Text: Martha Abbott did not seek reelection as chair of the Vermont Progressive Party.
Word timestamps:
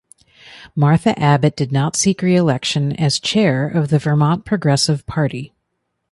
Martha 0.75 1.11
Abbott 1.19 1.55
did 1.55 1.71
not 1.71 1.95
seek 1.95 2.23
reelection 2.23 2.91
as 2.95 3.19
chair 3.19 3.67
of 3.67 3.89
the 3.89 3.99
Vermont 3.99 4.45
Progressive 4.45 5.05
Party. 5.05 5.53